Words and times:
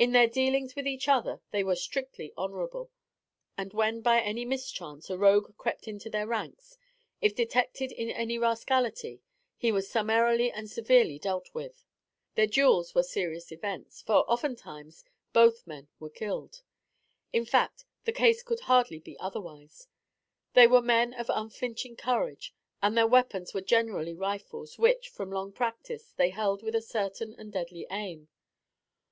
In 0.00 0.10
their 0.10 0.26
dealings 0.26 0.74
with 0.74 0.84
each 0.84 1.06
other 1.06 1.40
they 1.52 1.62
were 1.62 1.76
strictly 1.76 2.32
honorable; 2.36 2.90
and 3.56 3.72
when 3.72 4.00
by 4.00 4.20
any 4.20 4.44
mischance 4.44 5.08
a 5.08 5.16
rogue 5.16 5.56
crept 5.56 5.86
into 5.86 6.10
their 6.10 6.26
ranks, 6.26 6.76
if 7.20 7.36
detected 7.36 7.92
in 7.92 8.10
any 8.10 8.36
rascality, 8.36 9.22
he 9.56 9.70
was 9.70 9.88
summarily 9.88 10.50
and 10.50 10.68
severely 10.68 11.20
dealt 11.20 11.54
with. 11.54 11.84
Their 12.34 12.48
duels 12.48 12.96
were 12.96 13.04
serious 13.04 13.52
events; 13.52 14.02
for, 14.02 14.28
oftentimes 14.28 15.04
both 15.32 15.68
men 15.68 15.86
were 16.00 16.10
killed. 16.10 16.62
In 17.32 17.44
fact, 17.44 17.84
the 18.06 18.12
case 18.12 18.42
could 18.42 18.58
hardly 18.62 18.98
be 18.98 19.16
otherwise. 19.20 19.86
They 20.54 20.66
were 20.66 20.82
men 20.82 21.14
of 21.14 21.30
unflinching 21.32 21.94
courage, 21.94 22.52
and 22.82 22.98
their 22.98 23.06
weapons 23.06 23.54
were 23.54 23.60
generally 23.60 24.14
rifles, 24.16 24.80
which, 24.80 25.10
from 25.10 25.30
long 25.30 25.52
practice, 25.52 26.10
they 26.16 26.30
held 26.30 26.64
with 26.64 26.74
a 26.74 26.82
certain 26.82 27.36
and 27.38 27.52
deadly 27.52 27.86
aim. 27.92 28.26